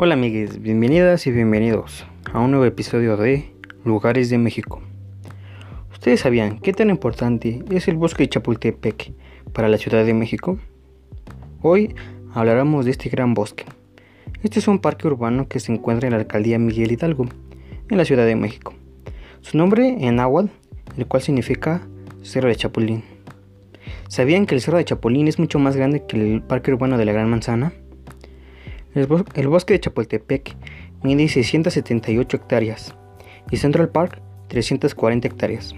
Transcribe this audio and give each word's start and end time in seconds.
Hola 0.00 0.14
amigues, 0.14 0.62
bienvenidas 0.62 1.26
y 1.26 1.32
bienvenidos 1.32 2.06
a 2.32 2.38
un 2.38 2.52
nuevo 2.52 2.64
episodio 2.64 3.16
de 3.16 3.52
Lugares 3.84 4.30
de 4.30 4.38
México. 4.38 4.80
¿Ustedes 5.90 6.20
sabían 6.20 6.60
qué 6.60 6.72
tan 6.72 6.88
importante 6.88 7.64
es 7.72 7.88
el 7.88 7.96
bosque 7.96 8.22
de 8.22 8.28
Chapultepec 8.28 9.12
para 9.52 9.68
la 9.68 9.76
Ciudad 9.76 10.04
de 10.04 10.14
México? 10.14 10.56
Hoy 11.62 11.96
hablaremos 12.32 12.84
de 12.84 12.92
este 12.92 13.08
gran 13.08 13.34
bosque. 13.34 13.64
Este 14.44 14.60
es 14.60 14.68
un 14.68 14.78
parque 14.78 15.08
urbano 15.08 15.48
que 15.48 15.58
se 15.58 15.72
encuentra 15.72 16.06
en 16.06 16.12
la 16.12 16.20
alcaldía 16.20 16.60
Miguel 16.60 16.92
Hidalgo, 16.92 17.26
en 17.90 17.98
la 17.98 18.04
Ciudad 18.04 18.24
de 18.24 18.36
México. 18.36 18.74
Su 19.40 19.58
nombre 19.58 19.96
en 19.98 20.14
náhuatl, 20.14 20.52
el 20.96 21.06
cual 21.06 21.24
significa 21.24 21.82
Cerro 22.22 22.46
de 22.46 22.54
Chapulín. 22.54 23.02
¿Sabían 24.06 24.46
que 24.46 24.54
el 24.54 24.60
Cerro 24.60 24.78
de 24.78 24.84
Chapulín 24.84 25.26
es 25.26 25.40
mucho 25.40 25.58
más 25.58 25.74
grande 25.74 26.04
que 26.06 26.34
el 26.34 26.40
Parque 26.40 26.72
Urbano 26.72 26.98
de 26.98 27.04
la 27.04 27.12
Gran 27.12 27.28
Manzana? 27.28 27.72
El, 28.98 29.48
bosque 29.48 29.74
de 29.74 29.80
Chapultepec 29.80 30.56
mide 31.04 31.28
678 31.28 32.36
hectáreas 32.36 32.96
y 33.48 33.58
Central 33.58 33.90
Park 33.90 34.20
340 34.48 35.28
hectáreas. 35.28 35.72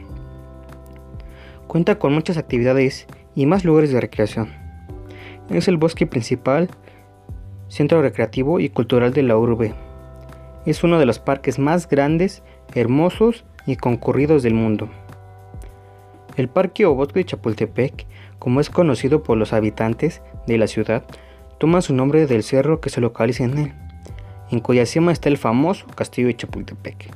Cuenta 1.66 1.98
con 1.98 2.14
muchas 2.14 2.38
actividades 2.38 3.06
y 3.34 3.44
más 3.44 3.66
lugares 3.66 3.92
de 3.92 4.00
recreación. 4.00 4.48
Es 5.50 5.68
el 5.68 5.76
bosque 5.76 6.06
principal, 6.06 6.70
centro 7.68 8.00
recreativo 8.00 8.58
y 8.58 8.70
cultural 8.70 9.12
de 9.12 9.22
la 9.22 9.36
urbe. 9.36 9.74
Es 10.64 10.82
uno 10.82 10.98
de 10.98 11.04
los 11.04 11.18
parques 11.18 11.58
más 11.58 11.90
grandes, 11.90 12.42
hermosos 12.74 13.44
y 13.66 13.76
concurridos 13.76 14.42
del 14.42 14.54
mundo. 14.54 14.88
El 16.36 16.48
parque 16.48 16.86
o 16.86 16.94
bosque 16.94 17.18
de 17.20 17.26
Chapultepec, 17.26 18.06
como 18.38 18.60
es 18.60 18.70
conocido 18.70 19.22
por 19.22 19.36
los 19.36 19.52
habitantes 19.52 20.22
de 20.46 20.56
la 20.56 20.66
ciudad, 20.66 21.04
toma 21.60 21.82
su 21.82 21.94
nombre 21.94 22.26
del 22.26 22.42
cerro 22.42 22.80
que 22.80 22.88
se 22.88 23.02
localiza 23.02 23.44
en 23.44 23.58
él, 23.58 23.72
en 24.50 24.60
cuya 24.60 24.86
cima 24.86 25.12
está 25.12 25.28
el 25.28 25.36
famoso 25.36 25.86
castillo 25.94 26.28
de 26.28 26.36
Chapultepec, 26.36 27.14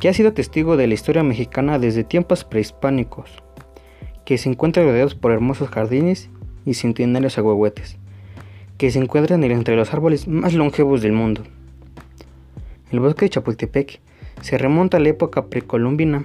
que 0.00 0.08
ha 0.08 0.14
sido 0.14 0.32
testigo 0.32 0.78
de 0.78 0.86
la 0.86 0.94
historia 0.94 1.22
mexicana 1.22 1.78
desde 1.78 2.04
tiempos 2.04 2.44
prehispánicos, 2.44 3.28
que 4.24 4.38
se 4.38 4.48
encuentra 4.48 4.82
rodeado 4.82 5.14
por 5.20 5.32
hermosos 5.32 5.68
jardines 5.68 6.30
y 6.64 6.72
centenarios 6.72 7.36
agüehuetes, 7.36 7.98
que 8.78 8.90
se 8.90 8.98
encuentran 8.98 9.44
entre 9.44 9.76
los 9.76 9.92
árboles 9.92 10.26
más 10.26 10.54
longevos 10.54 11.02
del 11.02 11.12
mundo. 11.12 11.42
El 12.90 13.00
bosque 13.00 13.26
de 13.26 13.30
Chapultepec 13.30 14.00
se 14.40 14.56
remonta 14.56 14.96
a 14.96 15.00
la 15.00 15.10
época 15.10 15.48
precolombina, 15.48 16.24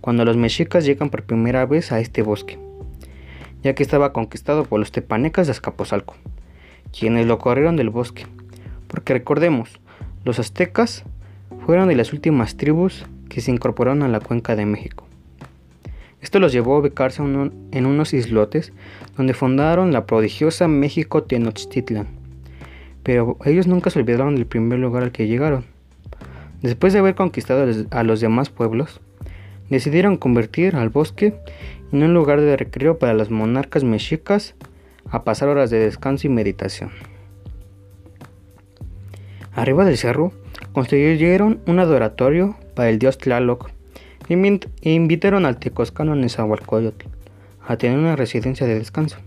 cuando 0.00 0.24
los 0.24 0.38
mexicas 0.38 0.86
llegan 0.86 1.10
por 1.10 1.24
primera 1.24 1.66
vez 1.66 1.92
a 1.92 2.00
este 2.00 2.22
bosque 2.22 2.58
ya 3.62 3.74
que 3.74 3.82
estaba 3.82 4.12
conquistado 4.12 4.64
por 4.64 4.80
los 4.80 4.92
tepanecas 4.92 5.46
de 5.46 5.52
Azcapotzalco, 5.52 6.16
quienes 6.96 7.26
lo 7.26 7.38
corrieron 7.38 7.76
del 7.76 7.90
bosque, 7.90 8.26
porque 8.88 9.14
recordemos, 9.14 9.80
los 10.24 10.38
aztecas 10.38 11.04
fueron 11.64 11.88
de 11.88 11.96
las 11.96 12.12
últimas 12.12 12.56
tribus 12.56 13.06
que 13.28 13.40
se 13.40 13.50
incorporaron 13.50 14.02
a 14.02 14.08
la 14.08 14.20
cuenca 14.20 14.56
de 14.56 14.66
México. 14.66 15.06
Esto 16.20 16.38
los 16.38 16.52
llevó 16.52 16.76
a 16.76 16.78
ubicarse 16.78 17.22
en 17.22 17.86
unos 17.86 18.14
islotes 18.14 18.72
donde 19.16 19.34
fundaron 19.34 19.92
la 19.92 20.06
prodigiosa 20.06 20.68
México 20.68 21.24
Tenochtitlan, 21.24 22.06
pero 23.02 23.36
ellos 23.44 23.66
nunca 23.66 23.90
se 23.90 23.98
olvidaron 23.98 24.36
del 24.36 24.46
primer 24.46 24.78
lugar 24.78 25.02
al 25.02 25.12
que 25.12 25.26
llegaron. 25.26 25.64
Después 26.62 26.92
de 26.92 27.00
haber 27.00 27.16
conquistado 27.16 27.66
a 27.90 28.02
los 28.04 28.20
demás 28.20 28.50
pueblos, 28.50 29.00
decidieron 29.70 30.16
convertir 30.16 30.76
al 30.76 30.88
bosque 30.88 31.34
en 31.92 32.02
un 32.02 32.14
lugar 32.14 32.40
de 32.40 32.56
recreo 32.56 32.98
para 32.98 33.14
los 33.14 33.30
monarcas 33.30 33.84
mexicas 33.84 34.54
a 35.10 35.24
pasar 35.24 35.48
horas 35.48 35.70
de 35.70 35.78
descanso 35.78 36.26
y 36.26 36.30
meditación. 36.30 36.90
Arriba 39.54 39.84
del 39.84 39.98
cerro 39.98 40.32
construyeron 40.72 41.60
un 41.66 41.78
adoratorio 41.78 42.56
para 42.74 42.88
el 42.88 42.98
dios 42.98 43.18
Tlaloc 43.18 43.70
e 44.28 44.92
invitaron 44.92 45.44
al 45.44 45.58
tecoscano 45.58 46.14
Nezahualcóyotl 46.14 47.06
a 47.66 47.76
tener 47.76 47.98
una 47.98 48.16
residencia 48.16 48.66
de 48.66 48.78
descanso. 48.78 49.18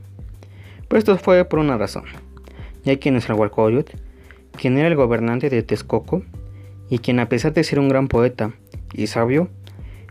Pero 0.87 0.97
esto 0.97 1.17
fue 1.17 1.45
por 1.45 1.59
una 1.59 1.77
razón, 1.77 2.05
ya 2.83 2.95
que 2.95 3.11
Nezahualcóyotl, 3.11 3.97
quien 4.57 4.77
era 4.77 4.87
el 4.87 4.95
gobernante 4.95 5.49
de 5.49 5.61
Texcoco 5.61 6.23
y 6.89 6.99
quien 6.99 7.19
a 7.19 7.29
pesar 7.29 7.53
de 7.53 7.63
ser 7.63 7.79
un 7.79 7.89
gran 7.89 8.07
poeta 8.07 8.53
y 8.93 9.07
sabio, 9.07 9.49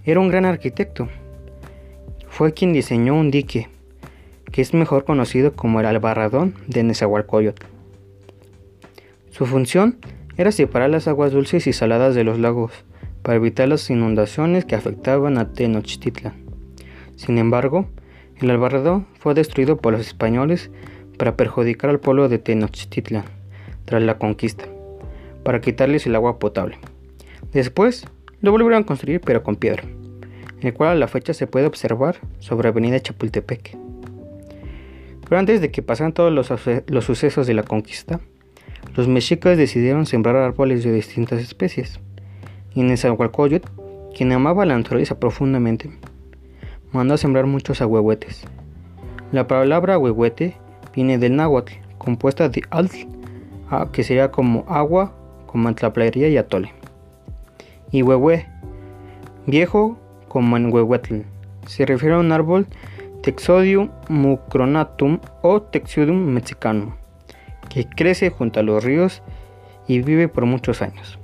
era 0.05 0.21
un 0.21 0.29
gran 0.29 0.45
arquitecto 0.45 1.09
fue 2.35 2.53
quien 2.53 2.73
diseñó 2.73 3.15
un 3.15 3.31
dique, 3.31 3.69
que 4.51 4.61
es 4.61 4.75
mejor 4.75 5.05
conocido 5.05 5.53
como 5.53 5.79
el 5.79 5.87
Albarradón 5.87 6.57
de 6.67 6.83
Nezahualcóyotl. 6.83 7.65
Su 9.31 9.47
función 9.47 9.99
era 10.37 10.51
separar 10.51 10.91
las 10.91 11.07
aguas 11.07 11.31
dulces 11.31 11.69
y 11.69 11.73
saladas 11.73 12.17
de 12.17 12.25
los 12.25 12.41
lagos 12.41 12.73
para 13.23 13.37
evitar 13.37 13.69
las 13.69 13.89
inundaciones 13.89 14.65
que 14.65 14.75
afectaban 14.75 15.39
a 15.39 15.53
Tenochtitlan. 15.53 16.35
Sin 17.15 17.39
embargo, 17.39 17.87
el 18.41 18.51
Albarradón 18.51 19.07
fue 19.21 19.35
destruido 19.35 19.77
por 19.77 19.93
los 19.93 20.05
españoles 20.05 20.73
para 21.17 21.37
perjudicar 21.37 21.91
al 21.91 22.01
pueblo 22.01 22.29
de 22.29 22.39
Tenochtitlan 22.39 23.27
tras 23.85 24.03
la 24.03 24.19
conquista, 24.19 24.65
para 25.45 25.61
quitarles 25.61 26.05
el 26.07 26.17
agua 26.17 26.41
potable. 26.41 26.79
Después 27.53 28.09
lo 28.44 28.53
volvieron 28.53 28.82
a 28.82 28.87
construir 28.87 29.21
pero 29.21 29.43
con 29.43 29.56
piedra 29.56 29.84
el 30.66 30.75
cual 30.75 30.91
a 30.91 30.94
la 30.94 31.09
fecha 31.09 31.34
se 31.34 31.47
puede 31.47 31.66
observar 31.66 32.16
sobre 32.38 32.69
Avenida 32.69 33.00
Chapultepec. 33.00 33.77
Pero 35.28 35.38
antes 35.38 35.60
de 35.60 35.71
que 35.71 35.82
pasaran 35.82 36.12
todos 36.12 36.32
los, 36.32 37.05
sucesos 37.05 37.47
de 37.47 37.55
la 37.55 37.62
conquista, 37.62 38.21
los 38.97 39.09
mexicas 39.09 39.56
decidieron 39.59 40.06
sembrar 40.06 40.37
árboles 40.37 40.84
de 40.84 40.93
distintas 40.93 41.41
especies. 41.41 42.00
Y 42.75 42.82
Nezahualcóyotl, 42.82 43.69
quien 44.16 44.32
amaba 44.32 44.65
la 44.65 44.76
naturaleza 44.76 45.19
profundamente, 45.19 45.91
mandó 46.93 47.15
a 47.15 47.19
sembrar 47.19 47.47
muchos 47.47 47.81
ahuehuetes. 47.81 48.44
La 49.32 49.47
palabra 49.47 49.94
ahuehuete 49.94 50.56
viene 50.94 51.19
del 51.19 51.37
náhuatl, 51.37 51.72
compuesta 51.99 52.49
de 52.49 52.62
altl, 52.71 53.06
que 53.93 54.05
sería 54.05 54.31
como 54.31 54.65
agua, 54.69 55.15
como 55.47 55.69
antlaplería 55.69 56.28
y 56.28 56.37
atole. 56.37 56.72
Y 57.94 58.03
huehue, 58.03 58.49
viejo 59.47 59.97
como 60.27 60.56
en 60.56 60.72
Huehuetl. 60.72 61.21
Se 61.69 61.87
refiere 61.87 62.16
a 62.16 62.19
un 62.19 62.32
árbol 62.32 62.66
Texodium 63.22 63.88
mucronatum 64.09 65.21
o 65.43 65.62
Texodium 65.62 66.16
mexicanum, 66.16 66.94
que 67.69 67.88
crece 67.88 68.31
junto 68.31 68.59
a 68.59 68.65
los 68.65 68.82
ríos 68.82 69.22
y 69.87 70.00
vive 70.00 70.27
por 70.27 70.44
muchos 70.44 70.82
años. 70.82 71.21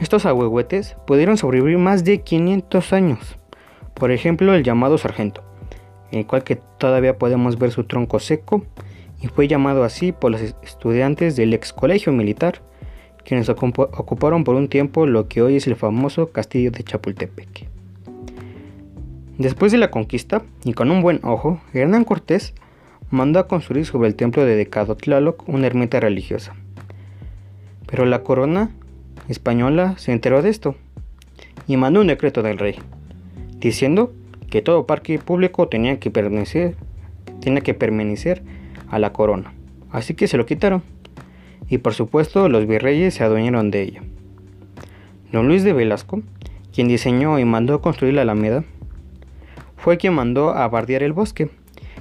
Estos 0.00 0.26
ahuehuetes 0.26 0.98
pudieron 1.06 1.38
sobrevivir 1.38 1.78
más 1.78 2.04
de 2.04 2.20
500 2.20 2.92
años. 2.92 3.38
Por 3.94 4.10
ejemplo, 4.10 4.52
el 4.52 4.64
llamado 4.64 4.98
sargento, 4.98 5.44
en 6.12 6.18
el 6.18 6.26
cual 6.26 6.44
que 6.44 6.56
todavía 6.56 7.16
podemos 7.16 7.58
ver 7.58 7.70
su 7.70 7.84
tronco 7.84 8.18
seco 8.18 8.66
y 9.22 9.28
fue 9.28 9.48
llamado 9.48 9.82
así 9.82 10.12
por 10.12 10.32
los 10.32 10.42
estudiantes 10.42 11.36
del 11.36 11.54
ex 11.54 11.72
colegio 11.72 12.12
militar 12.12 12.67
quienes 13.28 13.50
ocuparon 13.50 14.42
por 14.42 14.54
un 14.54 14.68
tiempo 14.68 15.04
lo 15.04 15.28
que 15.28 15.42
hoy 15.42 15.56
es 15.56 15.66
el 15.66 15.76
famoso 15.76 16.30
castillo 16.30 16.70
de 16.70 16.82
Chapultepec. 16.82 17.68
Después 19.36 19.70
de 19.70 19.76
la 19.76 19.90
conquista, 19.90 20.44
y 20.64 20.72
con 20.72 20.90
un 20.90 21.02
buen 21.02 21.20
ojo, 21.22 21.60
Hernán 21.74 22.04
Cortés 22.04 22.54
mandó 23.10 23.38
a 23.38 23.46
construir 23.46 23.84
sobre 23.84 24.08
el 24.08 24.14
templo 24.14 24.46
dedicado 24.46 24.94
a 24.94 24.96
Tlaloc 24.96 25.46
una 25.46 25.66
ermita 25.66 26.00
religiosa. 26.00 26.54
Pero 27.86 28.06
la 28.06 28.22
corona 28.22 28.70
española 29.28 29.98
se 29.98 30.12
enteró 30.12 30.40
de 30.40 30.48
esto 30.48 30.74
y 31.66 31.76
mandó 31.76 32.00
un 32.00 32.06
decreto 32.06 32.42
del 32.42 32.56
rey, 32.56 32.76
diciendo 33.58 34.10
que 34.48 34.62
todo 34.62 34.86
parque 34.86 35.18
público 35.18 35.68
tenía 35.68 36.00
que 36.00 36.10
permanecer, 36.10 36.76
tenía 37.42 37.60
que 37.60 37.74
permanecer 37.74 38.42
a 38.88 38.98
la 38.98 39.12
corona. 39.12 39.52
Así 39.90 40.14
que 40.14 40.28
se 40.28 40.38
lo 40.38 40.46
quitaron 40.46 40.82
y 41.68 41.78
por 41.78 41.94
supuesto 41.94 42.48
los 42.48 42.66
virreyes 42.66 43.14
se 43.14 43.24
adueñaron 43.24 43.70
de 43.70 43.82
ella. 43.82 44.02
Don 45.32 45.46
Luis 45.48 45.62
de 45.64 45.72
Velasco, 45.72 46.22
quien 46.72 46.88
diseñó 46.88 47.38
y 47.38 47.44
mandó 47.44 47.80
construir 47.80 48.14
la 48.14 48.22
Alameda, 48.22 48.64
fue 49.76 49.98
quien 49.98 50.14
mandó 50.14 50.50
a 50.50 50.66
bardear 50.68 51.02
el 51.02 51.12
bosque 51.12 51.50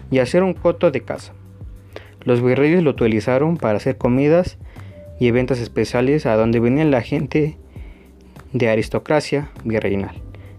y 0.09 0.19
hacer 0.19 0.43
un 0.43 0.53
coto 0.53 0.91
de 0.91 1.01
caza. 1.01 1.33
Los 2.23 2.43
virreyes 2.43 2.83
lo 2.83 2.91
utilizaron 2.91 3.57
para 3.57 3.77
hacer 3.77 3.97
comidas 3.97 4.57
y 5.19 5.27
eventos 5.27 5.59
especiales 5.59 6.25
a 6.25 6.35
donde 6.35 6.59
venía 6.59 6.85
la 6.85 7.01
gente 7.01 7.57
de 8.53 8.69
aristocracia 8.69 9.49
virreinal, 9.63 10.15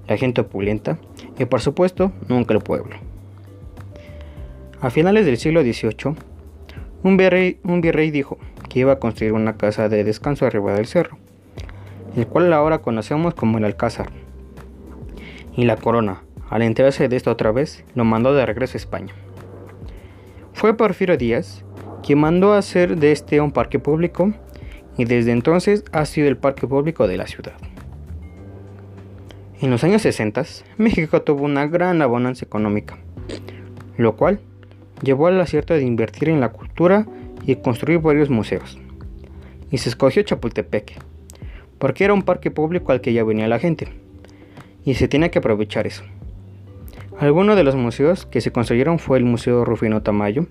la 0.07 0.17
gente 0.17 0.43
opulenta 0.43 0.99
y 1.39 1.45
por 1.45 1.61
supuesto 1.61 2.13
nunca 2.29 2.55
el 2.55 2.61
pueblo. 2.61 2.97
A 4.81 4.91
finales 4.91 5.27
del 5.27 5.39
siglo 5.39 5.63
XVIII, 5.63 6.15
un 7.03 7.17
virrey, 7.17 7.59
un 7.65 7.81
virrey 7.81 8.11
dijo, 8.11 8.39
iba 8.79 8.93
a 8.95 8.99
construir 8.99 9.33
una 9.33 9.57
casa 9.57 9.89
de 9.89 10.05
descanso 10.05 10.47
arriba 10.47 10.75
del 10.75 10.87
cerro, 10.87 11.19
el 12.17 12.27
cual 12.27 12.53
ahora 12.53 12.79
conocemos 12.79 13.35
como 13.35 13.59
el 13.59 13.65
Alcázar. 13.65 14.11
Y 15.57 15.65
la 15.65 15.77
corona, 15.77 16.23
al 16.51 16.63
enterarse 16.63 17.09
de 17.09 17.17
esto 17.17 17.31
otra 17.31 17.53
vez, 17.53 17.85
lo 17.95 18.05
mandó 18.05 18.35
de 18.35 18.47
regreso 18.47 18.77
a 18.77 18.81
España. 18.81 19.13
Fue 20.53 20.77
Porfirio 20.77 21.17
Díaz 21.17 21.65
quien 22.03 22.21
mandó 22.21 22.55
hacer 22.55 22.97
de 22.97 23.13
este 23.13 23.41
un 23.41 23.53
parque 23.53 23.79
público 23.79 24.33
y 24.97 25.05
desde 25.05 25.33
entonces 25.33 25.85
ha 25.93 26.05
sido 26.05 26.29
el 26.29 26.37
parque 26.37 26.67
público 26.67 27.07
de 27.07 27.17
la 27.17 27.27
ciudad. 27.27 27.53
En 29.61 29.71
los 29.71 29.83
años 29.85 30.03
60, 30.03 30.45
México 30.77 31.23
tuvo 31.23 31.45
una 31.45 31.67
gran 31.67 32.01
abundancia 32.01 32.45
económica, 32.45 32.99
lo 33.97 34.17
cual 34.17 34.41
llevó 35.03 35.27
al 35.27 35.41
acierto 35.41 35.75
de 35.75 35.83
invertir 35.83 36.29
en 36.29 36.41
la 36.41 36.51
cultura 36.51 37.07
y 37.49 37.57
construir 37.57 37.99
varios 38.01 38.29
museos. 38.29 38.79
Y 39.71 39.79
se 39.79 39.89
escogió 39.89 40.23
Chapultepec, 40.23 41.01
porque 41.79 42.05
era 42.05 42.13
un 42.13 42.23
parque 42.23 42.51
público 42.51 42.93
al 42.93 43.01
que 43.01 43.15
ya 43.15 43.25
venía 43.25 43.49
la 43.49 43.59
gente, 43.59 43.89
y 44.85 44.95
se 44.95 45.09
tenía 45.09 45.31
que 45.31 45.39
aprovechar 45.39 45.87
eso. 45.87 46.05
Algunos 47.19 47.57
de 47.57 47.65
los 47.65 47.75
museos 47.75 48.27
que 48.27 48.43
se 48.43 48.53
construyeron 48.53 48.99
fue 48.99 49.17
el 49.17 49.25
Museo 49.25 49.65
Rufino 49.65 50.03
Tamayo, 50.03 50.47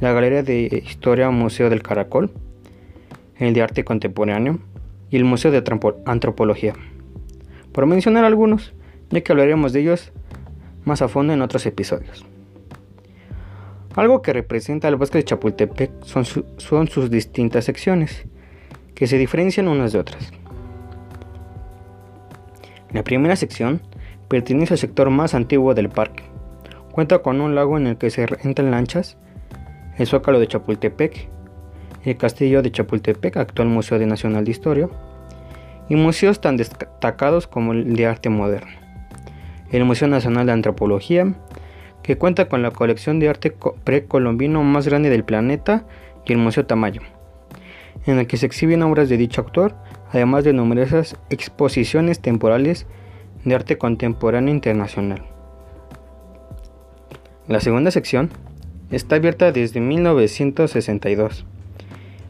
la 0.00 0.12
Galería 0.12 0.42
de 0.42 0.82
Historia 0.84 1.30
Museo 1.30 1.70
del 1.70 1.84
Caracol, 1.84 2.32
el 3.38 3.54
de 3.54 3.62
Arte 3.62 3.84
Contemporáneo 3.84 4.58
y 5.10 5.18
el 5.18 5.24
Museo 5.24 5.52
de 5.52 5.62
Antropología. 6.06 6.74
Por 7.70 7.86
mencionar 7.86 8.24
algunos, 8.24 8.72
ya 9.10 9.20
que 9.20 9.30
hablaremos 9.30 9.72
de 9.72 9.80
ellos 9.82 10.10
más 10.84 11.02
a 11.02 11.08
fondo 11.08 11.32
en 11.34 11.40
otros 11.40 11.64
episodios. 11.66 12.26
Algo 13.94 14.22
que 14.22 14.32
representa 14.32 14.88
al 14.88 14.96
bosque 14.96 15.18
de 15.18 15.24
Chapultepec 15.24 15.90
son, 16.04 16.24
sus 16.88 17.10
distintas 17.10 17.66
secciones, 17.66 18.24
que 18.94 19.06
se 19.06 19.18
diferencian 19.18 19.68
unas 19.68 19.92
de 19.92 19.98
otras. 19.98 20.32
La 22.90 23.04
primera 23.04 23.36
sección 23.36 23.82
pertenece 24.28 24.74
al 24.74 24.78
sector 24.78 25.10
más 25.10 25.34
antiguo 25.34 25.74
del 25.74 25.90
parque. 25.90 26.24
Cuenta 26.90 27.18
con 27.18 27.42
un 27.42 27.54
lago 27.54 27.76
en 27.76 27.86
el 27.86 27.98
que 27.98 28.08
se 28.08 28.26
entran 28.42 28.70
lanchas, 28.70 29.18
el 29.98 30.06
zócalo 30.06 30.40
de 30.40 30.48
Chapultepec, 30.48 31.28
el 32.04 32.16
castillo 32.16 32.62
de 32.62 32.72
Chapultepec, 32.72 33.36
actual 33.36 33.68
Museo 33.68 33.98
Nacional 34.06 34.44
de 34.44 34.50
Historia, 34.50 34.88
y 35.90 35.96
museos 35.96 36.40
tan 36.40 36.56
destacados 36.56 37.46
como 37.46 37.72
el 37.72 37.94
de 37.94 38.06
arte 38.06 38.30
moderno, 38.30 38.72
el 39.70 39.84
Museo 39.84 40.08
Nacional 40.08 40.46
de 40.46 40.52
Antropología, 40.52 41.34
que 42.02 42.16
cuenta 42.16 42.48
con 42.48 42.62
la 42.62 42.70
colección 42.70 43.20
de 43.20 43.28
arte 43.28 43.54
precolombino 43.84 44.62
más 44.62 44.86
grande 44.86 45.10
del 45.10 45.24
planeta, 45.24 45.84
y 46.24 46.32
el 46.32 46.38
Museo 46.38 46.66
Tamayo, 46.66 47.02
en 48.06 48.18
el 48.18 48.26
que 48.26 48.36
se 48.36 48.46
exhiben 48.46 48.82
obras 48.82 49.08
de 49.08 49.16
dicho 49.16 49.42
autor, 49.42 49.74
además 50.12 50.44
de 50.44 50.52
numerosas 50.52 51.16
exposiciones 51.30 52.20
temporales 52.20 52.86
de 53.44 53.54
arte 53.54 53.78
contemporáneo 53.78 54.54
internacional. 54.54 55.24
La 57.48 57.60
segunda 57.60 57.90
sección 57.90 58.30
está 58.90 59.16
abierta 59.16 59.50
desde 59.52 59.80
1962. 59.80 61.44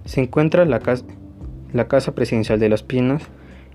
Se 0.05 0.21
encuentra 0.21 0.65
la, 0.65 0.79
casa, 0.81 2.15
Presidencial 2.15 2.59
de 2.59 2.69
los 2.69 2.83
Pinos, 2.83 3.23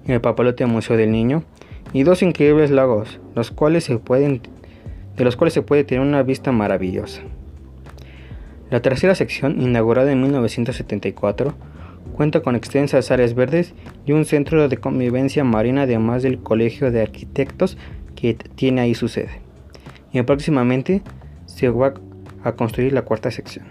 el 0.07 0.21
Papalote 0.21 0.65
Museo 0.65 0.97
del 0.97 1.11
Niño 1.11 1.43
y 1.93 2.03
dos 2.03 2.21
increíbles 2.21 2.71
lagos, 2.71 3.19
los 3.35 3.51
cuales 3.51 3.83
se 3.83 3.97
pueden, 3.97 4.41
de 5.17 5.25
los 5.25 5.35
cuales 5.35 5.53
se 5.53 5.61
puede 5.61 5.83
tener 5.83 6.05
una 6.05 6.23
vista 6.23 6.51
maravillosa. 6.51 7.21
La 8.69 8.81
tercera 8.81 9.15
sección, 9.15 9.61
inaugurada 9.61 10.11
en 10.11 10.21
1974, 10.21 11.55
Cuenta 12.13 12.41
con 12.41 12.55
extensas 12.55 13.11
áreas 13.11 13.35
verdes 13.35 13.73
y 14.05 14.11
un 14.11 14.25
centro 14.25 14.67
de 14.69 14.77
convivencia 14.77 15.43
marina 15.43 15.83
además 15.83 16.23
del 16.23 16.39
Colegio 16.39 16.91
de 16.91 17.01
Arquitectos 17.01 17.77
que 18.15 18.33
tiene 18.33 18.81
ahí 18.81 18.95
su 18.95 19.07
sede. 19.07 19.41
Y 20.11 20.21
próximamente 20.23 21.03
se 21.45 21.69
va 21.69 21.93
a 22.43 22.53
construir 22.53 22.93
la 22.93 23.03
cuarta 23.03 23.29
sección. 23.29 23.65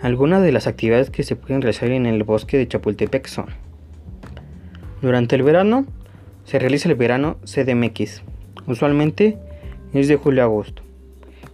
Algunas 0.00 0.42
de 0.42 0.52
las 0.52 0.66
actividades 0.66 1.10
que 1.10 1.22
se 1.22 1.34
pueden 1.34 1.62
realizar 1.62 1.90
en 1.90 2.06
el 2.06 2.22
bosque 2.22 2.58
de 2.58 2.68
Chapultepec 2.68 3.26
son 3.26 3.46
Durante 5.02 5.34
el 5.34 5.42
verano 5.42 5.86
se 6.44 6.58
realiza 6.58 6.88
el 6.88 6.94
verano 6.94 7.38
CDMX, 7.44 8.22
usualmente 8.66 9.38
es 9.92 10.08
de 10.08 10.16
julio 10.16 10.42
a 10.42 10.44
agosto. 10.46 10.82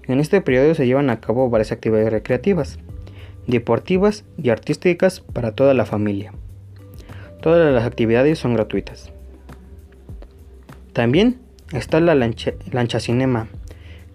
En 0.07 0.21
este 0.21 0.41
periodo 0.41 0.75
se 0.75 0.87
llevan 0.87 1.11
a 1.11 1.21
cabo 1.21 1.51
varias 1.51 1.73
actividades 1.73 2.13
recreativas 2.13 2.79
deportivas 3.51 4.25
y 4.39 4.51
artísticas 4.51 5.21
para 5.21 5.53
toda 5.53 5.75
la 5.75 5.85
familia. 5.85 6.33
Todas 7.43 7.73
las 7.73 7.85
actividades 7.85 8.39
son 8.39 8.55
gratuitas. 8.55 9.13
También 10.93 11.39
está 11.73 12.01
la 12.01 12.15
lancha, 12.15 13.01
Cinema, 13.01 13.49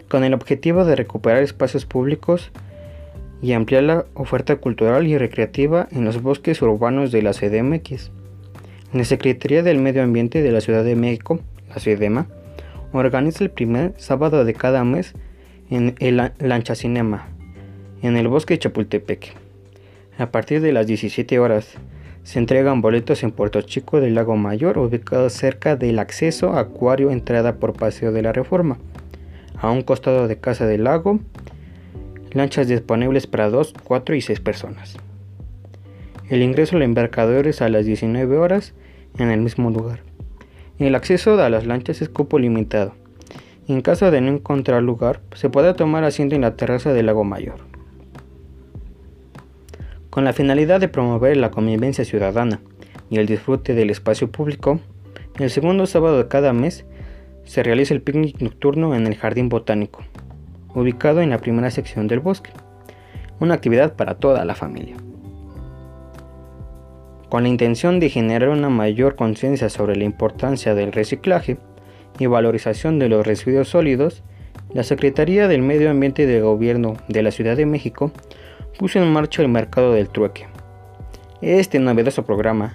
con 0.08 0.24
el 0.24 0.34
objetivo 0.34 0.84
de 0.84 0.96
recuperar 0.96 1.42
espacios 1.42 1.86
públicos 1.86 2.50
y 3.42 3.52
ampliar 3.52 3.82
la 3.82 4.06
oferta 4.14 4.56
cultural 4.56 5.06
y 5.06 5.18
recreativa 5.18 5.88
en 5.90 6.04
los 6.04 6.22
bosques 6.22 6.62
urbanos 6.62 7.12
de 7.12 7.22
la 7.22 7.32
CDMX. 7.32 8.10
La 8.92 9.04
Secretaría 9.04 9.62
del 9.62 9.78
Medio 9.78 10.02
Ambiente 10.02 10.42
de 10.42 10.52
la 10.52 10.60
Ciudad 10.60 10.84
de 10.84 10.96
México, 10.96 11.40
la 11.68 11.76
CDMA, 11.76 12.28
organiza 12.98 13.44
el 13.44 13.50
primer 13.50 13.94
sábado 13.96 14.44
de 14.44 14.54
cada 14.54 14.84
mes 14.84 15.14
en 15.70 15.94
el 15.98 16.16
Lancha 16.38 16.74
Cinema, 16.74 17.28
en 18.02 18.16
el 18.16 18.28
bosque 18.28 18.54
de 18.54 18.58
Chapultepec. 18.60 19.34
A 20.18 20.30
partir 20.30 20.60
de 20.60 20.72
las 20.72 20.86
17 20.86 21.38
horas 21.38 21.74
se 22.22 22.38
entregan 22.38 22.80
boletos 22.80 23.22
en 23.22 23.32
Puerto 23.32 23.62
Chico 23.62 24.00
del 24.00 24.14
Lago 24.14 24.36
Mayor, 24.36 24.78
ubicado 24.78 25.30
cerca 25.30 25.76
del 25.76 25.98
acceso 25.98 26.54
Acuario 26.54 27.10
Entrada 27.10 27.56
por 27.56 27.72
Paseo 27.72 28.12
de 28.12 28.22
la 28.22 28.32
Reforma. 28.32 28.78
A 29.60 29.70
un 29.70 29.82
costado 29.82 30.26
de 30.26 30.38
Casa 30.38 30.66
del 30.66 30.84
Lago, 30.84 31.20
lanchas 32.32 32.68
disponibles 32.68 33.26
para 33.26 33.48
2, 33.48 33.74
4 33.84 34.14
y 34.16 34.20
6 34.20 34.40
personas. 34.40 34.96
El 36.28 36.42
ingreso 36.42 36.76
al 36.76 36.82
embarcador 36.82 37.46
es 37.46 37.62
a 37.62 37.68
las 37.68 37.86
19 37.86 38.36
horas 38.36 38.74
en 39.18 39.30
el 39.30 39.40
mismo 39.40 39.70
lugar. 39.70 40.00
El 40.78 40.94
acceso 40.94 41.40
a 41.40 41.48
las 41.48 41.66
lanchas 41.66 42.02
es 42.02 42.10
cupo 42.10 42.38
limitado. 42.38 42.92
En 43.66 43.80
caso 43.80 44.10
de 44.10 44.20
no 44.20 44.30
encontrar 44.30 44.82
lugar, 44.82 45.22
se 45.34 45.48
puede 45.48 45.72
tomar 45.72 46.04
asiento 46.04 46.34
en 46.34 46.42
la 46.42 46.54
terraza 46.54 46.92
del 46.92 47.06
Lago 47.06 47.24
Mayor. 47.24 47.60
Con 50.10 50.24
la 50.24 50.34
finalidad 50.34 50.78
de 50.78 50.88
promover 50.88 51.38
la 51.38 51.50
convivencia 51.50 52.04
ciudadana 52.04 52.60
y 53.08 53.16
el 53.16 53.24
disfrute 53.24 53.74
del 53.74 53.88
espacio 53.88 54.30
público, 54.30 54.78
el 55.38 55.48
segundo 55.48 55.86
sábado 55.86 56.18
de 56.18 56.28
cada 56.28 56.52
mes 56.52 56.84
se 57.44 57.62
realiza 57.62 57.94
el 57.94 58.02
picnic 58.02 58.42
nocturno 58.42 58.94
en 58.94 59.06
el 59.06 59.16
Jardín 59.16 59.48
Botánico, 59.48 60.04
ubicado 60.74 61.22
en 61.22 61.30
la 61.30 61.38
primera 61.38 61.70
sección 61.70 62.06
del 62.06 62.20
bosque, 62.20 62.50
una 63.40 63.54
actividad 63.54 63.96
para 63.96 64.16
toda 64.16 64.44
la 64.44 64.54
familia. 64.54 64.96
Con 67.28 67.42
la 67.42 67.48
intención 67.48 67.98
de 67.98 68.08
generar 68.08 68.50
una 68.50 68.68
mayor 68.68 69.16
conciencia 69.16 69.68
sobre 69.68 69.96
la 69.96 70.04
importancia 70.04 70.74
del 70.74 70.92
reciclaje 70.92 71.58
y 72.18 72.26
valorización 72.26 72.98
de 72.98 73.08
los 73.08 73.26
residuos 73.26 73.68
sólidos, 73.68 74.22
la 74.72 74.84
Secretaría 74.84 75.48
del 75.48 75.62
Medio 75.62 75.90
Ambiente 75.90 76.26
del 76.26 76.42
Gobierno 76.42 76.96
de 77.08 77.22
la 77.22 77.32
Ciudad 77.32 77.56
de 77.56 77.66
México 77.66 78.12
puso 78.78 79.00
en 79.00 79.12
marcha 79.12 79.42
el 79.42 79.48
mercado 79.48 79.92
del 79.92 80.08
trueque. 80.08 80.46
Este 81.40 81.78
novedoso 81.80 82.24
programa 82.24 82.74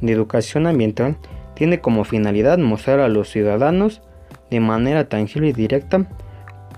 de 0.00 0.12
educación 0.12 0.66
ambiental 0.66 1.16
tiene 1.54 1.80
como 1.80 2.04
finalidad 2.04 2.58
mostrar 2.58 3.00
a 3.00 3.08
los 3.08 3.30
ciudadanos 3.30 4.00
de 4.50 4.60
manera 4.60 5.08
tangible 5.08 5.48
y 5.48 5.52
directa 5.52 6.06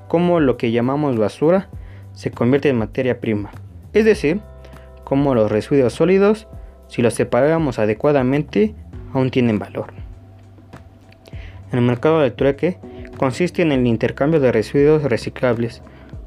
cómo 0.08 0.40
lo 0.40 0.56
que 0.56 0.72
llamamos 0.72 1.18
basura 1.18 1.68
se 2.12 2.30
convierte 2.30 2.68
en 2.70 2.78
materia 2.78 3.20
prima, 3.20 3.50
es 3.92 4.04
decir, 4.04 4.40
cómo 5.04 5.34
los 5.34 5.50
residuos 5.50 5.92
sólidos, 5.92 6.48
si 6.94 7.02
los 7.02 7.14
separamos 7.14 7.80
adecuadamente, 7.80 8.72
aún 9.12 9.30
tienen 9.30 9.58
valor. 9.58 9.86
El 11.72 11.80
mercado 11.80 12.20
del 12.20 12.34
trueque 12.34 12.76
consiste 13.16 13.62
en 13.62 13.72
el 13.72 13.84
intercambio 13.88 14.38
de 14.38 14.52
residuos 14.52 15.02
reciclables 15.02 15.82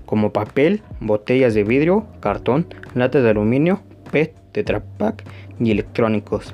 como 0.05 0.33
papel, 0.33 0.81
botellas 0.99 1.53
de 1.53 1.63
vidrio, 1.63 2.05
cartón, 2.19 2.67
latas 2.95 3.23
de 3.23 3.29
aluminio, 3.29 3.79
PET, 4.11 4.33
Tetrapack 4.51 5.23
y 5.57 5.71
electrónicos, 5.71 6.53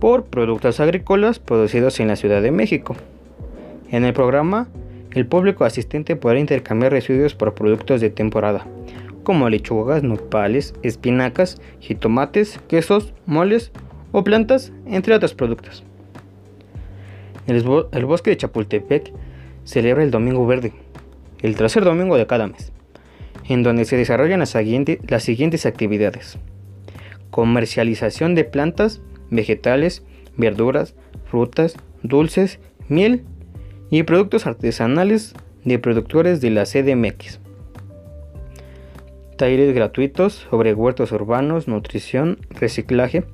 por 0.00 0.26
productos 0.26 0.78
agrícolas 0.78 1.38
producidos 1.38 1.98
en 1.98 2.08
la 2.08 2.16
Ciudad 2.16 2.42
de 2.42 2.50
México. 2.50 2.94
En 3.90 4.04
el 4.04 4.12
programa, 4.12 4.68
el 5.12 5.26
público 5.26 5.64
asistente 5.64 6.14
podrá 6.14 6.38
intercambiar 6.40 6.92
residuos 6.92 7.34
por 7.34 7.54
productos 7.54 8.02
de 8.02 8.10
temporada, 8.10 8.66
como 9.26 9.50
lechugas, 9.50 10.04
nopales, 10.04 10.72
espinacas, 10.84 11.60
jitomates, 11.80 12.60
quesos, 12.68 13.12
moles 13.26 13.72
o 14.12 14.22
plantas, 14.22 14.72
entre 14.86 15.16
otros 15.16 15.34
productos. 15.34 15.82
El, 17.48 17.64
bosque 18.06 18.30
de 18.30 18.36
Chapultepec 18.36 19.12
celebra 19.64 20.04
el 20.04 20.12
Domingo 20.12 20.46
Verde, 20.46 20.74
el 21.42 21.56
tercer 21.56 21.82
domingo 21.82 22.16
de 22.16 22.28
cada 22.28 22.46
mes 22.46 22.72
en 23.48 23.64
donde 23.64 23.84
se 23.84 23.96
desarrollan 23.96 24.38
las, 24.38 24.50
siguientes 24.50 25.66
actividades. 25.66 26.38
Comercialización 27.30 28.36
de 28.36 28.44
plantas, 28.44 29.00
vegetales, 29.30 30.04
verduras, 30.36 30.94
frutas, 31.28 31.74
dulces, 32.04 32.60
miel 32.88 33.24
y 33.90 34.04
productos 34.04 34.46
artesanales 34.46 35.34
de 35.64 35.80
productores 35.80 36.40
de 36.40 36.50
la 36.50 36.62
CDMX. 36.64 37.40
Talleres 39.36 39.74
gratuitos 39.74 40.46
sobre 40.50 40.74
huertos 40.74 41.12
urbanos, 41.12 41.68
nutrición, 41.68 42.38
reciclaje, 42.50 43.24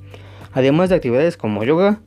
además 0.53 0.89
de 0.89 0.97
actividades 0.97 1.37
como 1.37 1.65
yoga, 1.65 2.01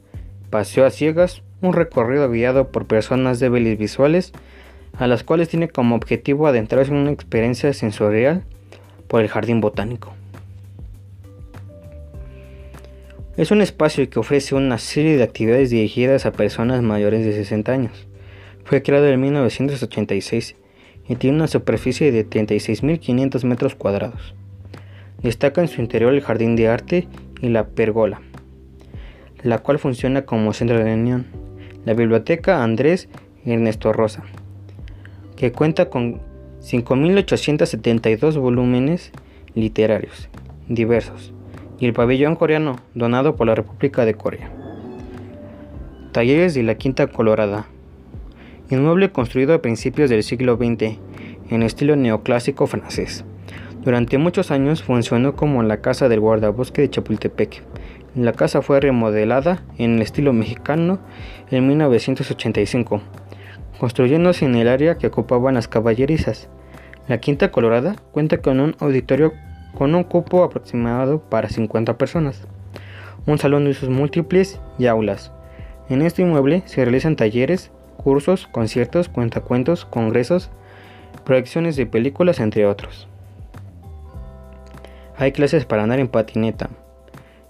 paseo 0.50 0.86
a 0.86 0.92
ciegas, 0.92 1.42
un 1.62 1.74
recorrido 1.74 2.30
guiado 2.30 2.72
por 2.72 2.86
personas 2.86 3.40
débiles 3.40 3.78
visuales, 3.78 4.34
a 4.98 5.08
las 5.08 5.24
cuales 5.24 5.50
tiene 5.50 5.68
como 5.68 5.96
objetivo 5.96 6.48
adentrarse 6.48 6.92
en 6.92 6.98
una 6.98 7.12
experiencia 7.12 7.74
sensorial 7.74 8.44
por 9.08 9.22
el 9.22 9.28
jardín 9.28 9.62
botánico. 9.62 10.14
Es 13.38 13.52
un 13.52 13.62
espacio 13.62 14.10
que 14.10 14.20
ofrece 14.20 14.56
una 14.56 14.78
serie 14.78 15.18
de 15.18 15.24
actividades 15.24 15.70
dirigidas 15.70 16.26
a 16.26 16.32
personas 16.32 16.82
mayores 16.82 17.26
de 17.26 17.34
60 17.34 17.72
años. 17.72 18.08
Fue 18.64 18.82
creado 18.82 19.08
en 19.08 19.20
1986 19.20 20.56
y 21.08 21.16
tiene 21.16 21.38
una 21.38 21.48
superficie 21.48 22.12
de 22.12 22.28
36.500 22.28 23.44
metros 23.44 23.76
cuadrados. 23.76 24.36
Destaca 25.22 25.62
en 25.62 25.68
su 25.68 25.82
interior 25.82 26.14
el 26.14 26.22
jardín 26.22 26.56
de 26.56 26.68
arte 26.68 27.08
y 27.42 27.50
la 27.50 27.68
pergola, 27.68 28.22
la 29.44 29.60
cual 29.60 29.80
funciona 29.80 30.26
como 30.26 30.54
centro 30.54 30.78
de 30.78 30.84
reunión. 30.84 31.26
La 31.86 31.94
biblioteca 31.94 32.64
Andrés 32.64 33.10
Ernesto 33.46 33.94
Rosa, 33.94 34.24
que 35.36 35.52
cuenta 35.52 35.90
con 35.90 36.22
5.872 36.62 38.40
volúmenes 38.40 39.12
literarios 39.54 40.30
diversos, 40.68 41.34
y 41.80 41.86
el 41.86 41.94
pabellón 41.94 42.36
coreano 42.36 42.78
donado 42.94 43.36
por 43.36 43.48
la 43.48 43.56
República 43.56 44.06
de 44.06 44.16
Corea. 44.16 44.52
Talleres 46.12 46.54
de 46.54 46.64
la 46.64 46.76
Quinta 46.76 47.08
Colorada, 47.08 47.68
inmueble 48.70 49.12
construido 49.12 49.54
a 49.54 49.62
principios 49.62 50.10
del 50.10 50.24
siglo 50.24 50.58
XX 50.58 50.98
en 51.50 51.64
estilo 51.64 51.96
neoclásico 51.96 52.68
francés. 52.68 53.24
Durante 53.84 54.18
muchos 54.18 54.50
años 54.50 54.82
funcionó 54.82 55.36
como 55.36 55.62
la 55.62 55.82
casa 55.82 56.10
del 56.10 56.20
guardabosque 56.20 56.82
de 56.82 56.90
Chapultepec. 56.90 57.64
La 58.16 58.34
casa 58.34 58.62
fue 58.62 58.80
remodelada 58.80 59.64
en 59.78 59.96
el 59.96 60.02
estilo 60.02 60.34
mexicano 60.34 61.00
en 61.52 61.68
1985, 61.68 63.02
construyéndose 63.78 64.46
en 64.46 64.56
el 64.56 64.68
área 64.68 64.98
que 64.98 65.08
ocupaban 65.08 65.54
las 65.54 65.68
caballerizas. 65.68 66.50
La 67.08 67.20
Quinta 67.20 67.52
Colorada 67.52 67.96
cuenta 68.12 68.40
con 68.40 68.60
un 68.60 68.76
auditorio 68.80 69.34
con 69.76 69.94
un 69.94 70.04
cupo 70.04 70.44
aproximado 70.44 71.20
para 71.20 71.50
50 71.50 71.98
personas, 71.98 72.48
un 73.28 73.38
salón 73.38 73.66
de 73.66 73.72
usos 73.72 73.90
múltiples 73.90 74.60
y 74.80 74.88
aulas. 74.88 75.32
En 75.90 76.02
este 76.02 76.24
inmueble 76.24 76.64
se 76.66 76.84
realizan 76.84 77.16
talleres, 77.16 77.72
cursos, 77.96 78.48
conciertos, 78.48 79.10
cuentacuentos, 79.10 79.86
congresos, 79.86 80.50
proyecciones 81.24 81.76
de 81.76 81.86
películas, 81.86 82.40
entre 82.40 82.66
otros. 82.66 83.08
Hay 85.18 85.32
clases 85.32 85.66
para 85.66 85.84
andar 85.84 86.00
en 86.00 86.08
patineta. 86.08 86.70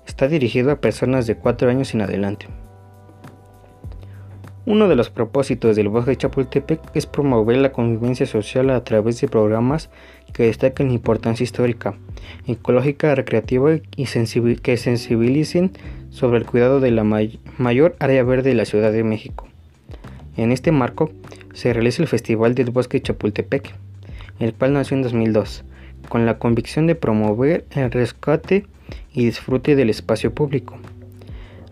Está 0.05 0.27
dirigido 0.27 0.71
a 0.71 0.79
personas 0.79 1.27
de 1.27 1.35
4 1.35 1.69
años 1.69 1.93
en 1.93 2.01
adelante. 2.01 2.47
Uno 4.67 4.87
de 4.87 4.95
los 4.95 5.11
propósitos 5.11 5.75
del 5.75 5.89
bosque 5.89 6.11
de 6.11 6.17
Chapultepec 6.17 6.79
es 6.95 7.05
promover 7.05 7.57
la 7.57 7.71
convivencia 7.71 8.25
social 8.25 8.71
a 8.71 8.83
través 8.83 9.21
de 9.21 9.27
programas 9.27 9.91
que 10.33 10.43
destaquen 10.43 10.89
importancia 10.89 11.43
histórica, 11.43 11.93
ecológica, 12.47 13.13
recreativa 13.13 13.75
y 13.95 14.05
que 14.57 14.77
sensibilicen 14.77 15.71
sobre 16.09 16.39
el 16.39 16.45
cuidado 16.47 16.79
de 16.79 16.89
la 16.89 17.03
mayor 17.03 17.95
área 17.99 18.23
verde 18.23 18.49
de 18.49 18.55
la 18.55 18.65
Ciudad 18.65 18.91
de 18.91 19.03
México. 19.03 19.47
En 20.38 20.51
este 20.51 20.72
marco 20.72 21.12
se 21.54 21.72
realiza 21.74 22.01
el 22.01 22.08
Festival 22.08 22.56
del 22.56 22.72
Bosque 22.72 23.01
Chapultepec, 23.01 23.74
el 24.39 24.54
cual 24.54 24.74
nació 24.74 24.98
en 24.98 25.04
2002, 25.04 25.63
con 26.10 26.25
la 26.25 26.38
convicción 26.38 26.88
de 26.88 26.96
promover 26.96 27.65
el 27.72 27.92
rescate 27.92 28.65
y 29.13 29.25
disfrute 29.25 29.75
del 29.75 29.89
espacio 29.89 30.34
público 30.34 30.77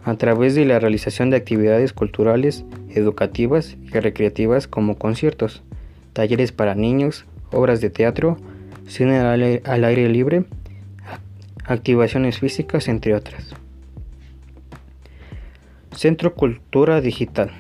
a 0.06 0.16
través 0.16 0.56
de 0.56 0.66
la 0.66 0.80
realización 0.80 1.30
de 1.30 1.38
actividades 1.38 1.94
culturales, 1.94 2.66
educativas 2.90 3.78
y 3.84 3.90
recreativas 4.00 4.68
como 4.68 4.98
conciertos, 4.98 5.64
talleres 6.12 6.52
para 6.52 6.76
niños, 6.76 7.26
obras 7.52 7.80
de 7.82 7.90
teatro, 7.90 8.38
cine 8.86 9.20
al 9.20 9.84
aire 9.86 10.10
libre, 10.10 10.44
activaciones 11.66 12.40
físicas, 12.40 12.88
entre 12.88 13.16
otras. 13.16 13.56
Centro 15.96 16.34
Cultura 16.34 17.00
Digital. 17.00 17.52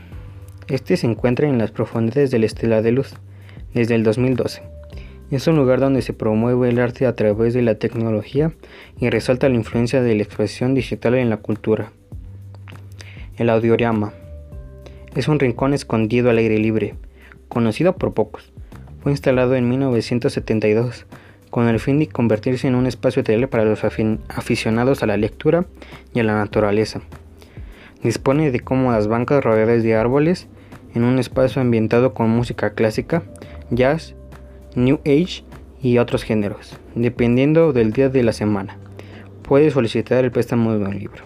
Este 0.69 0.95
se 0.95 1.07
encuentra 1.07 1.47
en 1.47 1.57
las 1.57 1.71
profundidades 1.71 2.31
de 2.31 2.39
la 2.39 2.45
Estela 2.45 2.81
de 2.81 2.93
Luz 2.93 3.15
desde 3.73 3.95
el 3.95 4.03
2012. 4.03 4.61
Es 5.29 5.47
un 5.47 5.57
lugar 5.57 5.81
donde 5.81 6.01
se 6.01 6.13
promueve 6.13 6.69
el 6.69 6.79
arte 6.79 7.05
a 7.05 7.15
través 7.15 7.53
de 7.53 7.61
la 7.61 7.75
tecnología 7.75 8.53
y 8.97 9.09
resalta 9.09 9.49
la 9.49 9.55
influencia 9.55 10.01
de 10.01 10.15
la 10.15 10.23
expresión 10.23 10.73
digital 10.73 11.15
en 11.15 11.29
la 11.29 11.37
cultura. 11.37 11.91
El 13.35 13.49
audiorama 13.49 14.13
es 15.15 15.27
un 15.27 15.39
rincón 15.39 15.73
escondido 15.73 16.29
al 16.29 16.37
aire 16.37 16.57
libre, 16.59 16.95
conocido 17.49 17.97
por 17.97 18.13
pocos. 18.13 18.53
Fue 19.01 19.11
instalado 19.11 19.55
en 19.55 19.67
1972 19.67 21.05
con 21.49 21.67
el 21.67 21.81
fin 21.81 21.99
de 21.99 22.07
convertirse 22.07 22.69
en 22.69 22.75
un 22.75 22.87
espacio 22.87 23.23
tele 23.23 23.49
para 23.49 23.65
los 23.65 23.83
aficionados 23.83 25.03
a 25.03 25.07
la 25.07 25.17
lectura 25.17 25.65
y 26.13 26.21
a 26.21 26.23
la 26.23 26.35
naturaleza. 26.35 27.01
Dispone 28.01 28.51
de 28.51 28.59
cómodas 28.61 29.07
bancas 29.07 29.43
rodeadas 29.43 29.83
de 29.83 29.95
árboles 29.95 30.47
en 30.93 31.03
un 31.03 31.19
espacio 31.19 31.61
ambientado 31.61 32.13
con 32.13 32.29
música 32.29 32.71
clásica, 32.71 33.23
jazz, 33.69 34.15
new 34.75 34.99
age 35.05 35.43
y 35.81 35.97
otros 35.97 36.23
géneros, 36.23 36.77
dependiendo 36.95 37.73
del 37.73 37.91
día 37.91 38.09
de 38.09 38.23
la 38.23 38.33
semana. 38.33 38.77
Puede 39.43 39.71
solicitar 39.71 40.23
el 40.23 40.31
préstamo 40.31 40.73
de 40.73 40.85
un 40.85 40.97
libro. 40.97 41.23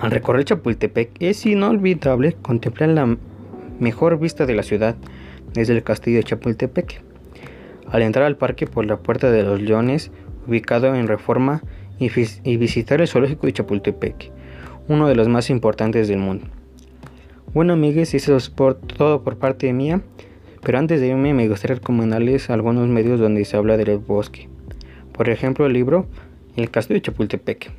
Al 0.00 0.10
recorrer 0.10 0.44
Chapultepec 0.44 1.10
es 1.20 1.46
inolvidable 1.46 2.34
contemplar 2.34 2.90
la 2.90 3.16
mejor 3.80 4.18
vista 4.18 4.46
de 4.46 4.54
la 4.54 4.62
ciudad 4.62 4.96
desde 5.54 5.72
el 5.72 5.82
castillo 5.82 6.18
de 6.18 6.24
Chapultepec. 6.24 7.02
Al 7.88 8.02
entrar 8.02 8.26
al 8.26 8.36
parque 8.36 8.66
por 8.66 8.84
la 8.86 8.98
Puerta 8.98 9.30
de 9.30 9.42
los 9.42 9.60
Leones, 9.60 10.10
ubicado 10.46 10.94
en 10.94 11.06
Reforma, 11.06 11.62
y, 11.98 12.56
visitar 12.56 13.00
el 13.00 13.08
zoológico 13.08 13.46
de 13.46 13.52
Chapultepec, 13.52 14.30
uno 14.88 15.08
de 15.08 15.14
los 15.14 15.28
más 15.28 15.50
importantes 15.50 16.08
del 16.08 16.18
mundo. 16.18 16.46
Bueno 17.54 17.74
amigues, 17.74 18.12
eso 18.14 18.36
es 18.36 18.50
por 18.50 18.74
todo 18.74 19.22
por 19.22 19.38
parte 19.38 19.72
mía, 19.72 20.00
pero 20.64 20.76
antes 20.76 21.00
de 21.00 21.06
irme 21.06 21.32
me 21.34 21.46
gustaría 21.48 21.76
recomendarles 21.76 22.50
algunos 22.50 22.88
medios 22.88 23.20
donde 23.20 23.44
se 23.44 23.56
habla 23.56 23.76
del 23.76 23.98
bosque. 23.98 24.48
Por 25.12 25.28
ejemplo, 25.28 25.64
el 25.64 25.72
libro 25.72 26.06
El 26.56 26.72
castillo 26.72 26.96
de 26.96 27.02
Chapultepec 27.02 27.70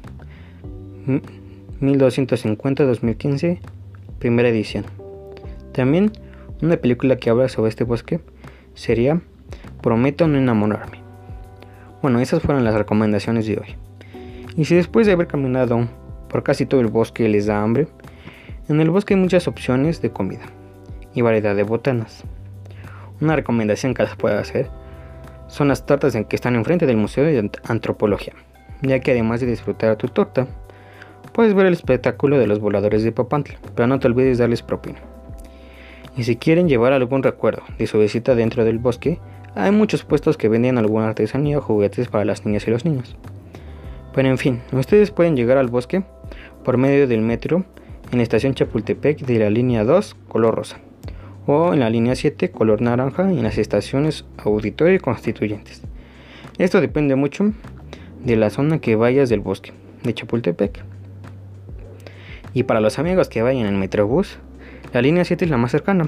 1250-2015, 1.82 3.60
primera 4.18 4.48
edición. 4.48 4.86
También 5.74 6.14
una 6.62 6.78
película 6.78 7.18
que 7.18 7.30
habla 7.30 7.50
sobre 7.50 7.68
este 7.68 7.84
bosque 7.84 8.22
sería 8.76 9.22
Prometo 9.82 10.30
no 10.30 10.38
enamorarme. 10.38 11.02
Bueno, 12.02 12.22
esas 12.22 12.42
fueron 12.42 12.64
las 12.64 12.76
recomendaciones 12.76 13.46
de 13.46 13.58
hoy. 13.58 13.76
Y 14.56 14.64
si 14.64 14.76
después 14.76 15.06
de 15.06 15.12
haber 15.12 15.28
caminado 15.28 15.90
por 16.30 16.44
casi 16.44 16.66
todo 16.66 16.80
el 16.80 16.88
bosque 16.88 17.28
les 17.28 17.48
da 17.48 17.62
hambre, 17.62 17.90
en 18.68 18.82
el 18.82 18.90
bosque 18.90 19.14
hay 19.14 19.20
muchas 19.20 19.48
opciones 19.48 20.02
de 20.02 20.12
comida 20.12 20.46
y 21.14 21.22
variedad 21.22 21.56
de 21.56 21.64
botanas. 21.64 22.24
Una 23.22 23.36
recomendación 23.36 23.94
que 23.94 24.04
les 24.04 24.16
puedo 24.16 24.38
hacer 24.38 24.70
son 25.48 25.68
las 25.68 25.86
tortas 25.86 26.16
en 26.16 26.26
que 26.26 26.36
están 26.36 26.56
enfrente 26.56 26.86
del 26.86 26.98
Museo 26.98 27.24
de 27.24 27.50
Antropología, 27.64 28.34
ya 28.82 29.00
que 29.00 29.12
además 29.12 29.40
de 29.42 29.48
disfrutar 29.48 29.96
tu 29.96 30.08
torta, 30.08 30.48
Puedes 31.36 31.54
ver 31.54 31.66
el 31.66 31.74
espectáculo 31.74 32.40
de 32.40 32.48
los 32.48 32.62
voladores 32.62 33.04
de 33.04 33.12
Papantla, 33.12 33.58
pero 33.76 33.88
no 33.88 34.00
te 34.00 34.08
olvides 34.08 34.38
darles 34.38 34.62
propina. 34.62 35.00
Y 36.16 36.24
si 36.24 36.38
quieren 36.38 36.70
llevar 36.70 36.94
algún 36.94 37.24
recuerdo 37.24 37.62
de 37.78 37.88
su 37.88 38.00
visita 38.00 38.36
dentro 38.36 38.64
del 38.64 38.80
bosque, 38.80 39.20
hay 39.54 39.72
muchos 39.72 40.06
puestos 40.06 40.38
que 40.38 40.48
venden 40.48 40.78
alguna 40.78 41.10
artesanía 41.10 41.58
o 41.58 41.62
juguetes 41.62 42.08
para 42.08 42.24
las 42.24 42.46
niñas 42.46 42.66
y 42.70 42.72
los 42.72 42.86
niños. 42.86 43.18
Pero 44.14 44.30
en 44.30 44.38
fin, 44.38 44.62
ustedes 44.72 45.12
pueden 45.12 45.36
llegar 45.36 45.58
al 45.58 45.68
bosque 45.68 46.04
por 46.64 46.78
medio 46.78 47.06
del 47.06 47.20
metro 47.20 47.66
en 48.16 48.20
la 48.20 48.24
estación 48.24 48.54
Chapultepec 48.54 49.26
de 49.26 49.40
la 49.40 49.50
línea 49.50 49.84
2 49.84 50.16
color 50.30 50.56
rosa 50.56 50.78
o 51.48 51.74
en 51.74 51.82
la 51.82 51.90
línea 51.90 52.16
7 52.16 52.50
color 52.50 52.82
naranja 52.82 53.24
en 53.24 53.44
las 53.44 53.58
estaciones 53.58 54.24
auditorio 54.38 54.96
y 54.96 55.00
constituyentes. 55.00 55.82
Esto 56.58 56.80
depende 56.80 57.16
mucho 57.16 57.52
de 58.24 58.38
la 58.38 58.50
zona 58.52 58.80
que 58.80 58.96
vayas 58.96 59.28
del 59.28 59.42
bosque 59.42 59.74
de 60.04 60.14
Chapultepec. 60.14 60.82
Y 62.54 62.64
para 62.64 62.80
los 62.80 63.00
amigos 63.00 63.28
que 63.28 63.42
vayan 63.42 63.66
en 63.66 63.78
Metrobús, 63.78 64.38
la 64.94 65.02
línea 65.02 65.26
7 65.26 65.44
es 65.44 65.52
la 65.52 65.58
más 65.58 65.72
cercana. 65.72 66.08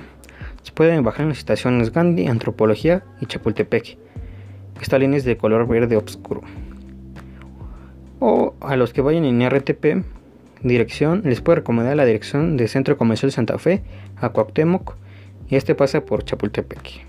Se 0.64 0.72
pueden 0.72 1.04
bajar 1.04 1.24
en 1.24 1.30
las 1.30 1.40
estaciones 1.40 1.92
Gandhi, 1.92 2.28
Antropología 2.28 3.04
y 3.20 3.26
Chapultepec. 3.26 3.98
Esta 4.80 4.98
línea 4.98 5.18
es 5.18 5.26
de 5.26 5.36
color 5.36 5.68
verde 5.68 5.98
oscuro. 5.98 6.40
O 8.20 8.56
a 8.62 8.78
los 8.78 8.94
que 8.94 9.02
vayan 9.02 9.26
en 9.26 9.46
RTP, 9.46 10.06
dirección, 10.62 11.22
les 11.26 11.42
puedo 11.42 11.58
recomendar 11.58 11.96
la 11.96 12.06
dirección 12.06 12.58
de 12.58 12.68
Centro 12.68 12.98
Comercial 12.98 13.32
Santa 13.32 13.58
Fe 13.58 13.84
a 14.18 14.30
Cuauhtémoc 14.30 14.96
y 15.50 15.56
este 15.56 15.76
pasa 15.76 16.02
por 16.06 16.24
Chapultepec. 16.24 17.06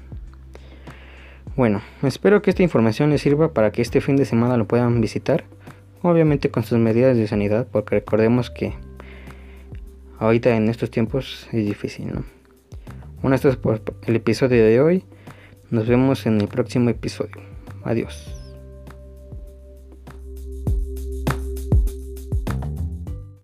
Bueno, 1.57 1.83
espero 2.03 2.41
que 2.41 2.51
esta 2.51 2.63
información 2.63 3.11
les 3.11 3.23
sirva 3.23 3.53
para 3.53 3.73
que 3.73 3.83
este 3.83 4.01
fin 4.01 4.17
de 4.17 4.25
semana 4.25 4.57
lo 4.57 4.67
puedan 4.67 5.01
visitar, 5.01 5.45
obviamente 6.03 6.51
con 6.51 6.63
sus 6.63 6.79
medidas 6.79 7.17
de 7.17 7.27
sanidad, 7.27 7.67
porque 7.71 7.97
recordemos 7.97 8.51
que 8.51 8.75
ahorita 10.21 10.55
en 10.55 10.69
estos 10.69 10.91
tiempos 10.91 11.49
es 11.53 11.67
difícil, 11.67 12.13
¿no? 12.15 12.25
Bueno, 13.23 13.35
esto 13.35 13.49
es 13.49 13.57
por 13.57 13.83
el 14.07 14.17
episodio 14.17 14.65
de 14.65 14.81
hoy. 14.81 15.05
Nos 15.71 15.89
vemos 15.89 16.25
en 16.27 16.41
el 16.41 16.47
próximo 16.47 16.91
episodio. 16.91 17.43
Adiós. 17.83 18.38